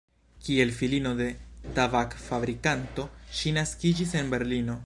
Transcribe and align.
Kiel 0.45 0.71
filino 0.77 1.11
de 1.19 1.27
tabak-fabrikanto 1.77 3.09
ŝi 3.41 3.57
naskiĝis 3.61 4.21
en 4.23 4.35
Berlino. 4.37 4.79